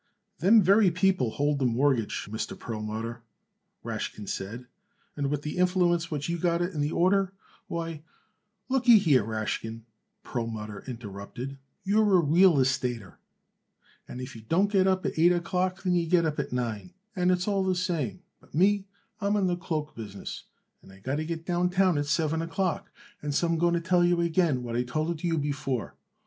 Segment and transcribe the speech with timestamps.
[0.39, 2.57] "Them very people hold the mortgage, Mr.
[2.57, 3.21] Perlmutter,"
[3.83, 4.65] Rashkin said,
[5.15, 7.33] "and with the influence what you got it in the order,
[7.67, 8.01] why"
[8.71, 9.83] "Lookyhere, Rashkin,"
[10.23, 13.17] Perlmutter interrupted, "you're a real estater,
[14.07, 16.95] and if you don't get up at eight o'clock then you get up at nine,
[17.15, 18.87] and it's all the same; but me,
[19.19, 20.45] I am in the cloak business,
[20.81, 22.91] and I got to get downtown at seven o'clock,
[23.21, 25.93] and so I'm going to tell you again what I told it you before.